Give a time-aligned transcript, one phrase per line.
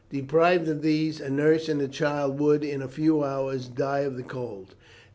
[0.09, 4.23] Deprived of these, a nurse and child would, in a few hours, die of the
[4.23, 4.73] cold.